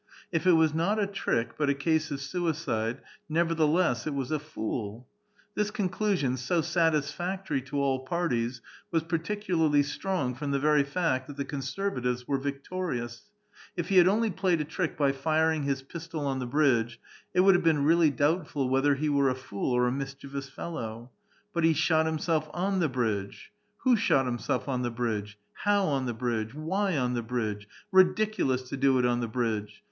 [0.31, 4.31] If it was not a trick, but a case of sui cide, nevertheless, it was
[4.31, 5.07] a fool!
[5.55, 11.27] Tliis conclusion, so satis factory to all parties, was particularly strong from the very fact
[11.27, 13.29] that the conservatives were victorious:
[13.77, 16.99] if he had onlv fjlayed a trick by firing, his pistol on the bridge,
[17.35, 20.49] it would iave been really doubtful whether he were a fool or a mis chievous
[20.49, 21.11] fellow.
[21.53, 23.51] But he shot himself on tlie bridge.
[23.83, 25.37] Who shot himself on the bridge?
[25.53, 26.55] How on the bridge?
[26.55, 27.67] Why on the bridge?
[27.91, 29.79] Ridiculous to do it on the bridge